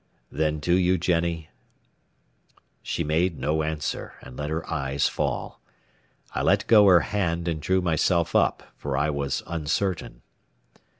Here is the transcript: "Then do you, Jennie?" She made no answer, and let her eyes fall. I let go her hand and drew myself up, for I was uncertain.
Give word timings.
"Then 0.31 0.57
do 0.57 0.73
you, 0.73 0.97
Jennie?" 0.97 1.51
She 2.81 3.03
made 3.03 3.37
no 3.37 3.61
answer, 3.61 4.15
and 4.21 4.35
let 4.35 4.49
her 4.49 4.67
eyes 4.67 5.07
fall. 5.07 5.61
I 6.33 6.41
let 6.41 6.65
go 6.65 6.87
her 6.87 7.01
hand 7.01 7.47
and 7.47 7.61
drew 7.61 7.81
myself 7.81 8.35
up, 8.35 8.63
for 8.77 8.97
I 8.97 9.11
was 9.11 9.43
uncertain. 9.45 10.23